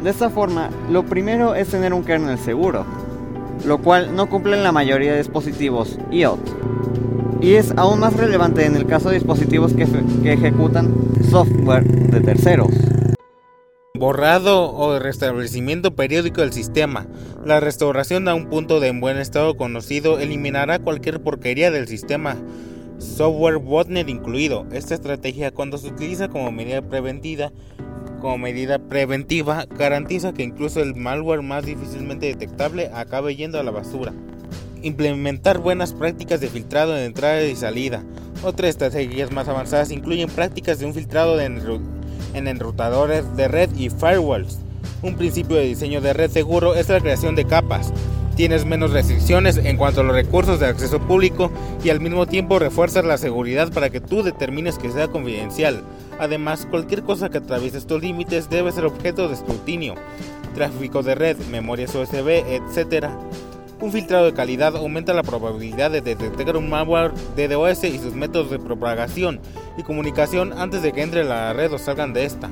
De 0.00 0.10
esta 0.10 0.30
forma, 0.30 0.70
lo 0.88 1.02
primero 1.02 1.56
es 1.56 1.68
tener 1.68 1.92
un 1.92 2.04
kernel 2.04 2.38
seguro, 2.38 2.86
lo 3.64 3.78
cual 3.78 4.14
no 4.14 4.28
cumple 4.28 4.56
en 4.56 4.62
la 4.62 4.72
mayoría 4.72 5.12
de 5.12 5.18
dispositivos 5.18 5.98
IoT. 6.10 6.40
Y 7.40 7.54
es 7.54 7.72
aún 7.76 8.00
más 8.00 8.14
relevante 8.16 8.66
en 8.66 8.74
el 8.74 8.86
caso 8.86 9.08
de 9.08 9.16
dispositivos 9.16 9.72
que, 9.72 9.86
ejecutan 10.24 10.92
software 11.30 11.84
de 11.84 12.20
terceros 12.20 12.70
borrado 13.98 14.72
o 14.72 14.98
restablecimiento 14.98 15.94
periódico 15.94 16.40
del 16.40 16.52
sistema. 16.52 17.06
La 17.44 17.60
restauración 17.60 18.28
a 18.28 18.34
un 18.34 18.48
punto 18.48 18.80
de 18.80 18.92
buen 18.92 19.18
estado 19.18 19.56
conocido 19.56 20.20
eliminará 20.20 20.78
cualquier 20.78 21.20
porquería 21.20 21.70
del 21.70 21.88
sistema, 21.88 22.36
software 22.98 23.58
botnet 23.58 24.08
incluido. 24.08 24.66
Esta 24.72 24.94
estrategia 24.94 25.50
cuando 25.50 25.78
se 25.78 25.88
utiliza 25.88 26.28
como 26.28 26.52
medida 26.52 26.82
preventiva, 26.82 27.52
como 28.20 28.38
medida 28.38 28.78
preventiva, 28.78 29.66
garantiza 29.76 30.32
que 30.32 30.42
incluso 30.42 30.80
el 30.80 30.94
malware 30.94 31.42
más 31.42 31.64
difícilmente 31.64 32.26
detectable 32.26 32.90
acabe 32.92 33.36
yendo 33.36 33.58
a 33.58 33.62
la 33.62 33.70
basura. 33.70 34.12
Implementar 34.82 35.58
buenas 35.58 35.92
prácticas 35.92 36.40
de 36.40 36.48
filtrado 36.48 36.92
de 36.92 37.04
entrada 37.04 37.42
y 37.42 37.56
salida. 37.56 38.02
Otras 38.42 38.70
estrategias 38.70 39.32
más 39.32 39.48
avanzadas 39.48 39.90
incluyen 39.90 40.30
prácticas 40.30 40.78
de 40.78 40.86
un 40.86 40.94
filtrado 40.94 41.40
en 41.40 42.48
enrutadores 42.48 43.36
de 43.36 43.48
red 43.48 43.70
y 43.76 43.90
firewalls. 43.90 44.60
Un 45.02 45.16
principio 45.16 45.56
de 45.56 45.64
diseño 45.64 46.00
de 46.00 46.12
red 46.12 46.30
seguro 46.30 46.74
es 46.74 46.88
la 46.88 47.00
creación 47.00 47.34
de 47.34 47.44
capas. 47.44 47.92
Tienes 48.38 48.64
menos 48.64 48.92
restricciones 48.92 49.56
en 49.56 49.76
cuanto 49.76 50.00
a 50.00 50.04
los 50.04 50.14
recursos 50.14 50.60
de 50.60 50.66
acceso 50.66 51.00
público 51.00 51.50
y 51.82 51.90
al 51.90 51.98
mismo 51.98 52.24
tiempo 52.24 52.60
refuerzas 52.60 53.04
la 53.04 53.18
seguridad 53.18 53.72
para 53.72 53.90
que 53.90 54.00
tú 54.00 54.22
determines 54.22 54.78
que 54.78 54.92
sea 54.92 55.08
confidencial. 55.08 55.82
Además, 56.20 56.64
cualquier 56.70 57.02
cosa 57.02 57.30
que 57.30 57.38
atraviese 57.38 57.78
estos 57.78 58.00
límites 58.00 58.48
debe 58.48 58.70
ser 58.70 58.84
objeto 58.84 59.26
de 59.26 59.34
escrutinio. 59.34 59.96
Tráfico 60.54 61.02
de 61.02 61.16
red, 61.16 61.36
memorias 61.50 61.92
USB, 61.96 62.28
etc. 62.28 63.08
Un 63.80 63.90
filtrado 63.90 64.26
de 64.26 64.34
calidad 64.34 64.76
aumenta 64.76 65.12
la 65.14 65.24
probabilidad 65.24 65.90
de 65.90 66.00
detectar 66.00 66.56
un 66.56 66.70
malware 66.70 67.10
DDoS 67.34 67.82
y 67.82 67.98
sus 67.98 68.14
métodos 68.14 68.52
de 68.52 68.60
propagación 68.60 69.40
y 69.76 69.82
comunicación 69.82 70.52
antes 70.56 70.84
de 70.84 70.92
que 70.92 71.02
entre 71.02 71.24
la 71.24 71.52
red 71.54 71.72
o 71.72 71.78
salgan 71.78 72.12
de 72.12 72.24
esta. 72.24 72.48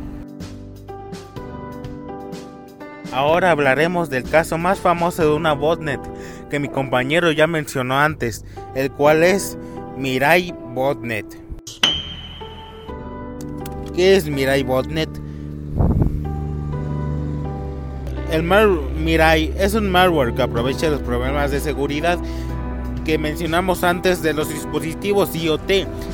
Ahora 3.16 3.50
hablaremos 3.50 4.10
del 4.10 4.24
caso 4.24 4.58
más 4.58 4.78
famoso 4.78 5.22
de 5.22 5.32
una 5.32 5.54
botnet 5.54 5.98
que 6.50 6.58
mi 6.58 6.68
compañero 6.68 7.32
ya 7.32 7.46
mencionó 7.46 7.98
antes, 7.98 8.44
el 8.74 8.90
cual 8.90 9.24
es 9.24 9.56
Mirai 9.96 10.52
Botnet. 10.74 11.24
¿Qué 13.94 14.16
es 14.16 14.28
Mirai 14.28 14.62
Botnet? 14.64 15.08
El 18.30 18.42
Mirai 18.42 19.50
es 19.56 19.72
un 19.72 19.90
malware 19.90 20.34
que 20.34 20.42
aprovecha 20.42 20.90
los 20.90 21.00
problemas 21.00 21.50
de 21.50 21.60
seguridad 21.60 22.18
que 23.06 23.18
mencionamos 23.18 23.84
antes 23.84 24.20
de 24.20 24.32
los 24.32 24.48
dispositivos 24.48 25.34
IoT 25.34 25.70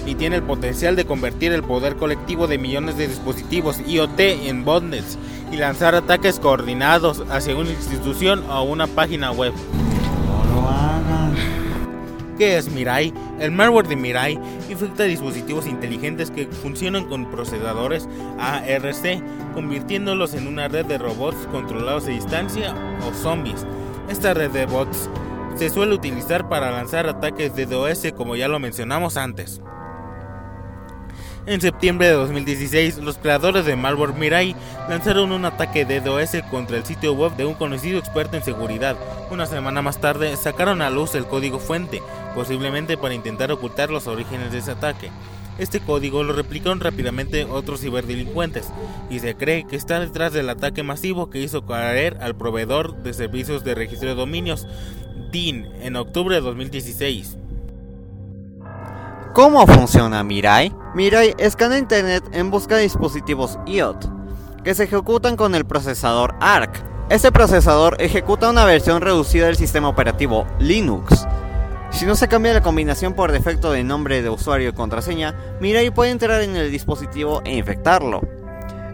y 0.06 0.14
tiene 0.14 0.36
el 0.36 0.42
potencial 0.42 0.94
de 0.94 1.06
convertir 1.06 1.50
el 1.52 1.62
poder 1.62 1.96
colectivo 1.96 2.46
de 2.46 2.58
millones 2.58 2.98
de 2.98 3.08
dispositivos 3.08 3.80
IoT 3.86 4.20
en 4.20 4.62
botnets 4.62 5.16
y 5.50 5.56
lanzar 5.56 5.94
ataques 5.94 6.38
coordinados 6.38 7.24
hacia 7.30 7.56
una 7.56 7.70
institución 7.70 8.44
o 8.50 8.64
una 8.64 8.86
página 8.86 9.32
web. 9.32 9.54
¿Qué 12.36 12.58
es 12.58 12.70
Mirai? 12.70 13.14
El 13.40 13.52
malware 13.52 13.88
de 13.88 13.96
Mirai 13.96 14.38
infecta 14.68 15.04
dispositivos 15.04 15.66
inteligentes 15.66 16.30
que 16.30 16.46
funcionan 16.46 17.06
con 17.06 17.30
procesadores 17.30 18.06
ARC, 18.38 19.22
convirtiéndolos 19.54 20.34
en 20.34 20.46
una 20.46 20.68
red 20.68 20.84
de 20.84 20.98
robots 20.98 21.46
controlados 21.50 22.04
a 22.04 22.10
distancia 22.10 22.74
o 23.08 23.14
zombies. 23.14 23.66
Esta 24.10 24.34
red 24.34 24.50
de 24.50 24.66
bots 24.66 25.08
se 25.56 25.70
suele 25.70 25.94
utilizar 25.94 26.48
para 26.48 26.70
lanzar 26.70 27.06
ataques 27.06 27.54
de 27.54 27.66
DOS 27.66 28.12
como 28.16 28.36
ya 28.36 28.48
lo 28.48 28.58
mencionamos 28.58 29.16
antes. 29.16 29.60
En 31.44 31.60
septiembre 31.60 32.06
de 32.06 32.12
2016, 32.12 32.98
los 32.98 33.18
creadores 33.18 33.66
de 33.66 33.74
malware 33.74 34.14
Mirai 34.14 34.54
lanzaron 34.88 35.32
un 35.32 35.44
ataque 35.44 35.84
de 35.84 36.00
DOS 36.00 36.36
contra 36.52 36.76
el 36.76 36.84
sitio 36.84 37.14
web 37.14 37.34
de 37.34 37.44
un 37.44 37.54
conocido 37.54 37.98
experto 37.98 38.36
en 38.36 38.44
seguridad. 38.44 38.96
Una 39.28 39.46
semana 39.46 39.82
más 39.82 40.00
tarde, 40.00 40.36
sacaron 40.36 40.82
a 40.82 40.90
luz 40.90 41.16
el 41.16 41.26
código 41.26 41.58
fuente, 41.58 42.00
posiblemente 42.36 42.96
para 42.96 43.14
intentar 43.14 43.50
ocultar 43.50 43.90
los 43.90 44.06
orígenes 44.06 44.52
de 44.52 44.58
ese 44.58 44.70
ataque. 44.70 45.10
Este 45.58 45.80
código 45.80 46.22
lo 46.22 46.32
replicaron 46.32 46.80
rápidamente 46.80 47.44
otros 47.44 47.80
ciberdelincuentes 47.80 48.68
y 49.10 49.18
se 49.18 49.34
cree 49.34 49.66
que 49.66 49.76
está 49.76 50.00
detrás 50.00 50.32
del 50.32 50.48
ataque 50.48 50.82
masivo 50.82 51.28
que 51.28 51.40
hizo 51.40 51.66
caer 51.66 52.16
al 52.20 52.34
proveedor 52.34 53.02
de 53.02 53.12
servicios 53.12 53.62
de 53.62 53.74
registro 53.74 54.08
de 54.08 54.14
dominios, 54.14 54.66
DIN, 55.30 55.66
en 55.80 55.96
octubre 55.96 56.34
de 56.34 56.40
2016. 56.40 57.38
¿Cómo 59.32 59.66
funciona 59.66 60.22
Mirai? 60.22 60.74
Mirai 60.94 61.34
escanea 61.38 61.78
Internet 61.78 62.22
en 62.32 62.50
busca 62.50 62.76
de 62.76 62.82
dispositivos 62.82 63.58
IoT, 63.64 64.04
que 64.62 64.74
se 64.74 64.84
ejecutan 64.84 65.36
con 65.36 65.54
el 65.54 65.64
procesador 65.64 66.34
ARC. 66.40 66.84
Este 67.08 67.32
procesador 67.32 67.96
ejecuta 67.98 68.50
una 68.50 68.66
versión 68.66 69.00
reducida 69.00 69.46
del 69.46 69.56
sistema 69.56 69.88
operativo 69.88 70.46
Linux. 70.58 71.26
Si 71.90 72.04
no 72.04 72.14
se 72.14 72.28
cambia 72.28 72.52
la 72.52 72.62
combinación 72.62 73.14
por 73.14 73.32
defecto 73.32 73.72
de 73.72 73.84
nombre 73.84 74.20
de 74.20 74.28
usuario 74.28 74.68
y 74.68 74.72
contraseña, 74.74 75.34
Mirai 75.60 75.90
puede 75.90 76.10
entrar 76.10 76.42
en 76.42 76.56
el 76.56 76.70
dispositivo 76.70 77.40
e 77.44 77.56
infectarlo. 77.56 78.20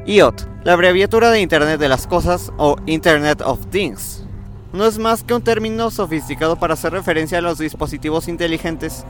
IoT, 0.06 0.42
la 0.62 0.75
abreviatura 0.75 1.30
de 1.30 1.40
Internet 1.40 1.80
de 1.80 1.88
las 1.88 2.06
Cosas 2.06 2.52
o 2.58 2.76
Internet 2.87 3.42
of 3.44 3.66
Things, 3.70 4.25
no 4.72 4.84
es 4.84 4.98
más 4.98 5.22
que 5.22 5.34
un 5.34 5.42
término 5.42 5.90
sofisticado 5.90 6.56
para 6.56 6.75
hacer 6.75 6.92
referencia 6.92 7.38
a 7.38 7.42
los 7.42 7.58
dispositivos 7.58 8.28
inteligentes 8.28 9.04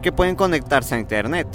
que 0.00 0.12
pueden 0.12 0.36
conectarse 0.36 0.94
a 0.94 0.98
Internet. 0.98 1.46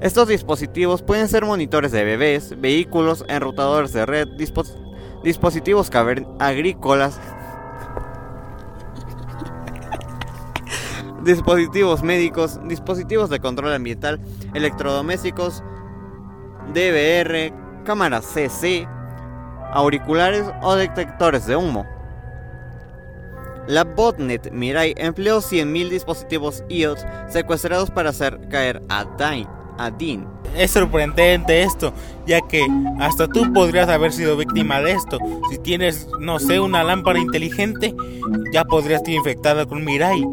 Estos 0.00 0.28
dispositivos 0.28 1.02
pueden 1.02 1.28
ser 1.28 1.44
monitores 1.44 1.92
de 1.92 2.04
bebés, 2.04 2.60
vehículos, 2.60 3.24
enrutadores 3.28 3.92
de 3.92 4.06
red, 4.06 4.28
dispositivos 5.24 5.90
agrícolas, 6.38 7.18
dispositivos 11.24 12.02
médicos, 12.02 12.60
dispositivos 12.68 13.30
de 13.30 13.40
control 13.40 13.72
ambiental, 13.72 14.20
electrodomésticos, 14.54 15.64
DVR, 16.72 17.52
cámaras 17.84 18.24
CC, 18.24 18.86
auriculares 19.72 20.44
o 20.62 20.76
detectores 20.76 21.46
de 21.46 21.56
humo. 21.56 21.97
La 23.68 23.84
botnet 23.84 24.50
Mirai 24.50 24.94
empleó 24.96 25.42
100.000 25.42 25.90
dispositivos 25.90 26.64
IOT 26.70 27.00
secuestrados 27.28 27.90
para 27.90 28.08
hacer 28.08 28.48
caer 28.48 28.82
a, 28.88 29.00
a 29.76 29.90
Dean. 29.90 30.26
Es 30.56 30.70
sorprendente 30.70 31.62
esto, 31.62 31.92
ya 32.26 32.40
que 32.40 32.66
hasta 32.98 33.28
tú 33.28 33.52
podrías 33.52 33.90
haber 33.90 34.12
sido 34.12 34.38
víctima 34.38 34.80
de 34.80 34.92
esto. 34.92 35.18
Si 35.50 35.58
tienes, 35.58 36.08
no 36.18 36.38
sé, 36.38 36.60
una 36.60 36.82
lámpara 36.82 37.18
inteligente, 37.18 37.94
ya 38.54 38.64
podrías 38.64 39.02
estar 39.02 39.12
infectada 39.12 39.66
con 39.66 39.84
Mirai. 39.84 40.26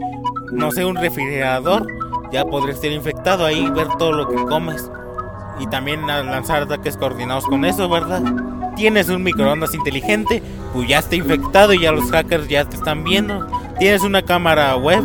No 0.54 0.72
sé, 0.72 0.86
un 0.86 0.96
refrigerador, 0.96 1.86
ya 2.32 2.46
podrías 2.46 2.78
estar 2.78 2.92
infectado 2.92 3.46
ahí, 3.46 3.70
ver 3.72 3.90
todo 4.00 4.14
lo 4.14 4.30
que 4.30 4.42
comes. 4.46 4.90
Y 5.60 5.68
también 5.68 6.08
lanzar 6.08 6.62
ataques 6.62 6.96
coordinados 6.96 7.46
con 7.48 7.66
eso, 7.66 7.90
¿verdad? 7.90 8.24
Tienes 8.76 9.10
un 9.10 9.24
microondas 9.24 9.74
inteligente, 9.74 10.44
pues 10.74 10.88
ya 10.88 11.00
está 11.00 11.16
infectado 11.16 11.74
y 11.74 11.82
ya 11.82 11.92
los 11.92 12.12
hackers 12.12 12.48
ya 12.48 12.66
te 12.66 12.76
están 12.76 13.04
viendo. 13.04 13.48
Tienes 13.80 14.04
una 14.04 14.22
cámara 14.22 14.76
web, 14.76 15.04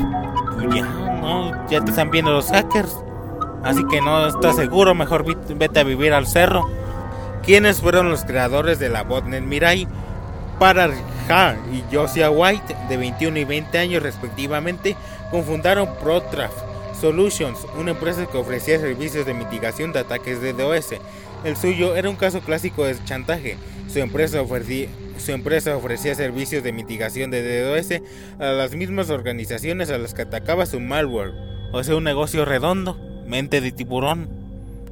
pues 0.54 0.74
ya, 0.74 0.84
¿no? 1.20 1.68
Ya 1.68 1.80
te 1.80 1.90
están 1.90 2.10
viendo 2.10 2.32
los 2.32 2.50
hackers. 2.50 2.96
Así 3.62 3.84
que 3.88 4.00
no 4.00 4.26
estás 4.26 4.56
seguro, 4.56 4.94
mejor 4.94 5.24
vete 5.54 5.80
a 5.80 5.84
vivir 5.84 6.12
al 6.12 6.26
cerro. 6.26 6.68
¿Quiénes 7.44 7.80
fueron 7.80 8.10
los 8.10 8.24
creadores 8.24 8.78
de 8.78 8.88
la 8.88 9.02
botnet 9.02 9.44
Mirai? 9.44 9.86
Para 10.58 10.90
Ha 11.28 11.54
y 11.72 11.82
Josiah 11.94 12.30
White, 12.30 12.76
de 12.88 12.96
21 12.96 13.38
y 13.38 13.44
20 13.44 13.78
años 13.78 14.02
respectivamente, 14.02 14.96
confundaron 15.30 15.88
ProTraf 16.02 16.52
Solutions, 17.00 17.66
una 17.78 17.92
empresa 17.92 18.26
que 18.26 18.36
ofrecía 18.36 18.78
servicios 18.78 19.24
de 19.24 19.32
mitigación 19.32 19.92
de 19.92 20.00
ataques 20.00 20.42
de 20.42 20.52
DOS. 20.52 20.94
El 21.44 21.56
suyo 21.56 21.96
era 21.96 22.10
un 22.10 22.16
caso 22.16 22.40
clásico 22.40 22.84
de 22.84 23.02
chantaje. 23.04 23.56
Su 23.88 23.98
empresa 23.98 24.42
ofrecía, 24.42 24.88
su 25.18 25.32
empresa 25.32 25.76
ofrecía 25.76 26.14
servicios 26.14 26.62
de 26.62 26.72
mitigación 26.72 27.30
de 27.30 27.42
DDoS 27.42 28.02
a 28.38 28.52
las 28.52 28.74
mismas 28.74 29.10
organizaciones 29.10 29.90
a 29.90 29.98
las 29.98 30.14
que 30.14 30.22
atacaba 30.22 30.66
su 30.66 30.80
malware. 30.80 31.32
O 31.72 31.82
sea, 31.82 31.96
un 31.96 32.04
negocio 32.04 32.44
redondo, 32.44 32.98
mente 33.26 33.60
de 33.60 33.72
tiburón. 33.72 34.28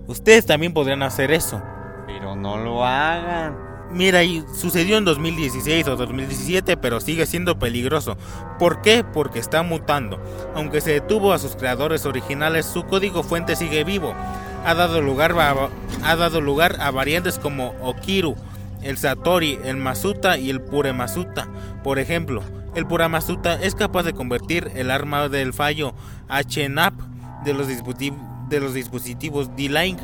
Ustedes 0.06 0.46
también 0.46 0.72
podrían 0.72 1.02
hacer 1.02 1.32
eso. 1.32 1.62
Pero 2.06 2.34
no 2.34 2.56
lo 2.56 2.84
hagan. 2.84 3.68
Mira, 3.90 4.22
y 4.22 4.44
sucedió 4.54 4.98
en 4.98 5.04
2016 5.04 5.88
o 5.88 5.96
2017, 5.96 6.76
pero 6.76 7.00
sigue 7.00 7.24
siendo 7.24 7.58
peligroso. 7.58 8.18
¿Por 8.58 8.82
qué? 8.82 9.02
Porque 9.02 9.38
está 9.38 9.62
mutando. 9.62 10.20
Aunque 10.54 10.82
se 10.82 10.92
detuvo 10.92 11.32
a 11.32 11.38
sus 11.38 11.56
creadores 11.56 12.04
originales, 12.04 12.66
su 12.66 12.84
código 12.84 13.22
fuente 13.22 13.56
sigue 13.56 13.84
vivo. 13.84 14.14
Ha 14.64 14.74
dado 14.74 15.00
lugar 15.00 15.38
a, 15.38 15.68
ha 16.04 16.16
dado 16.16 16.40
lugar 16.40 16.76
a 16.80 16.90
variantes 16.90 17.38
como 17.38 17.74
Okiru, 17.82 18.36
el 18.82 18.98
Satori, 18.98 19.58
el 19.64 19.76
Masuta 19.76 20.38
y 20.38 20.50
el 20.50 20.60
Pure 20.60 20.92
Masuta. 20.92 21.48
Por 21.82 21.98
ejemplo, 21.98 22.42
el 22.74 22.86
Pura 22.86 23.08
Masuta 23.08 23.54
es 23.54 23.74
capaz 23.74 24.04
de 24.04 24.12
convertir 24.12 24.70
el 24.76 24.90
arma 24.90 25.28
del 25.28 25.52
fallo 25.52 25.94
HNAP 26.28 26.94
de 27.44 27.54
los, 27.54 27.66
de 27.68 28.60
los 28.60 28.74
dispositivos 28.74 29.56
D-Link. 29.56 29.98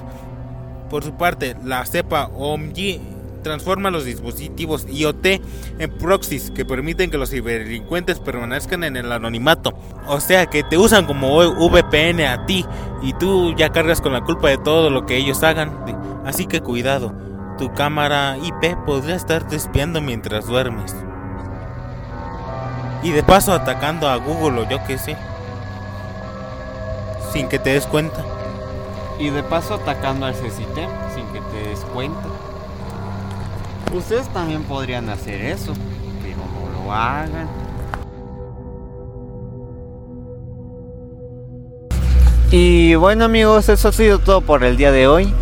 Por 0.91 1.05
su 1.05 1.17
parte, 1.17 1.57
la 1.65 1.85
cepa 1.87 2.31
OMG 2.35 3.14
transforma 3.45 3.93
los 3.93 4.05
dispositivos 4.05 4.87
IoT 4.91 5.27
en 5.79 5.91
proxies 6.01 6.51
que 6.51 6.65
permiten 6.65 7.13
que 7.13 7.19
los 7.19 7.31
ciberdelincuentes 7.31 8.19
permanezcan 8.19 8.83
en 8.83 8.97
el 8.97 9.13
anonimato. 9.13 9.73
O 10.09 10.19
sea 10.19 10.47
que 10.47 10.65
te 10.65 10.77
usan 10.77 11.07
como 11.07 11.37
VPN 11.37 12.27
a 12.27 12.47
ti 12.47 12.67
y 13.03 13.13
tú 13.13 13.55
ya 13.55 13.71
cargas 13.71 14.01
con 14.01 14.13
la 14.13 14.23
culpa 14.23 14.49
de 14.49 14.59
todo 14.59 14.91
lo 14.91 15.07
que 15.07 15.17
ellos 15.17 15.45
hagan. 15.45 15.73
Así 16.25 16.47
que 16.47 16.61
cuidado, 16.61 17.15
tu 17.57 17.73
cámara 17.73 18.37
IP 18.39 18.77
podría 18.85 19.15
estar 19.15 19.47
espiando 19.53 20.01
mientras 20.01 20.47
duermes. 20.47 20.97
Y 23.05 23.11
de 23.11 23.23
paso 23.23 23.53
atacando 23.53 24.09
a 24.09 24.17
Google 24.17 24.63
o 24.63 24.69
yo 24.69 24.79
qué 24.87 24.99
sé. 24.99 25.17
Sin 27.33 27.49
que 27.49 27.59
te 27.59 27.75
des 27.75 27.87
cuenta. 27.87 28.25
Y 29.19 29.29
de 29.29 29.43
paso 29.43 29.75
atacando 29.75 30.27
al 30.27 30.35
CCT 30.35 30.79
sin 31.15 31.27
que 31.27 31.41
te 31.53 31.69
des 31.69 31.81
cuenta. 31.93 32.34
Ustedes 33.95 34.29
también 34.31 34.65
podrían 34.65 35.09
hacer 35.09 35.41
eso, 35.41 35.73
pero 36.21 36.37
no 36.37 36.85
lo 36.85 36.93
hagan. 36.93 37.49
Y 42.51 42.97
bueno 42.97 43.25
amigos, 43.25 43.69
eso 43.69 43.89
ha 43.89 43.93
sido 43.93 44.19
todo 44.19 44.41
por 44.41 44.65
el 44.65 44.77
día 44.77 44.91
de 44.91 45.07
hoy. 45.07 45.33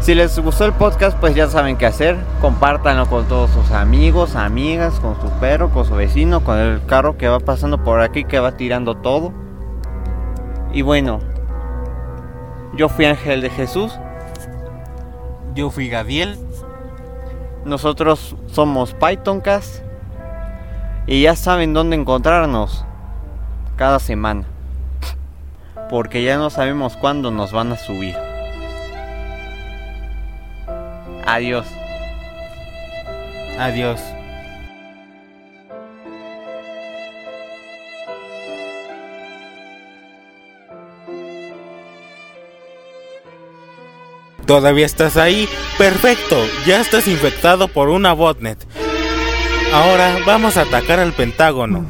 Si 0.00 0.14
les 0.14 0.38
gustó 0.38 0.66
el 0.66 0.72
podcast, 0.72 1.16
pues 1.18 1.36
ya 1.36 1.48
saben 1.48 1.76
qué 1.76 1.86
hacer. 1.86 2.16
Compártanlo 2.40 3.06
con 3.06 3.26
todos 3.26 3.50
sus 3.50 3.70
amigos, 3.70 4.34
amigas, 4.34 5.00
con 5.00 5.18
su 5.20 5.28
perro, 5.40 5.70
con 5.70 5.86
su 5.86 5.94
vecino, 5.94 6.44
con 6.44 6.58
el 6.58 6.84
carro 6.86 7.16
que 7.16 7.28
va 7.28 7.38
pasando 7.38 7.82
por 7.82 8.00
aquí, 8.00 8.24
que 8.24 8.40
va 8.40 8.56
tirando 8.56 8.96
todo. 8.96 9.32
Y 10.72 10.82
bueno, 10.82 11.20
yo 12.76 12.88
fui 12.88 13.04
Ángel 13.04 13.40
de 13.40 13.50
Jesús. 13.50 13.92
Yo 15.54 15.70
fui 15.70 15.88
Gadiel. 15.88 16.43
Nosotros 17.64 18.36
somos 18.46 18.94
PythonCast 18.94 19.82
y 21.06 21.22
ya 21.22 21.34
saben 21.36 21.72
dónde 21.72 21.96
encontrarnos 21.96 22.84
cada 23.76 23.98
semana. 23.98 24.44
Porque 25.88 26.22
ya 26.22 26.36
no 26.36 26.50
sabemos 26.50 26.96
cuándo 26.96 27.30
nos 27.30 27.52
van 27.52 27.72
a 27.72 27.76
subir. 27.76 28.16
Adiós. 31.26 31.66
Adiós. 33.58 34.00
¿Todavía 44.46 44.86
estás 44.86 45.16
ahí? 45.16 45.48
Perfecto, 45.78 46.36
ya 46.66 46.80
estás 46.80 47.08
infectado 47.08 47.68
por 47.68 47.88
una 47.88 48.12
botnet. 48.12 48.58
Ahora 49.72 50.18
vamos 50.26 50.56
a 50.56 50.62
atacar 50.62 51.00
al 51.00 51.12
Pentágono. 51.12 51.86